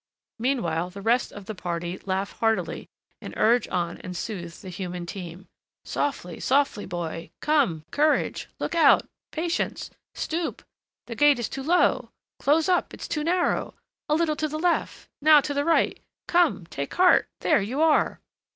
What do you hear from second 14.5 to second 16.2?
left; now to the right!